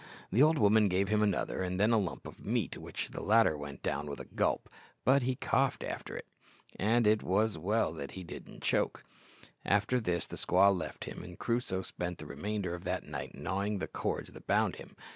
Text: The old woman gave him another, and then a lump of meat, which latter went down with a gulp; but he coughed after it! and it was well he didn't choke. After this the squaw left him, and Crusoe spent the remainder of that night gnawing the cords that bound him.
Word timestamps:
The 0.31 0.41
old 0.41 0.57
woman 0.57 0.87
gave 0.87 1.09
him 1.09 1.21
another, 1.21 1.61
and 1.61 1.79
then 1.79 1.91
a 1.93 1.99
lump 1.99 2.25
of 2.25 2.43
meat, 2.43 2.75
which 2.75 3.13
latter 3.13 3.55
went 3.55 3.83
down 3.83 4.09
with 4.09 4.19
a 4.19 4.25
gulp; 4.25 4.67
but 5.05 5.21
he 5.21 5.35
coughed 5.35 5.83
after 5.83 6.17
it! 6.17 6.25
and 6.79 7.05
it 7.05 7.21
was 7.21 7.55
well 7.55 7.93
he 8.09 8.23
didn't 8.23 8.63
choke. 8.63 9.03
After 9.63 9.99
this 9.99 10.25
the 10.25 10.37
squaw 10.37 10.75
left 10.75 11.03
him, 11.03 11.21
and 11.21 11.37
Crusoe 11.37 11.83
spent 11.83 12.17
the 12.17 12.25
remainder 12.25 12.73
of 12.73 12.83
that 12.85 13.03
night 13.03 13.35
gnawing 13.35 13.77
the 13.77 13.87
cords 13.87 14.31
that 14.31 14.47
bound 14.47 14.77
him. 14.77 14.95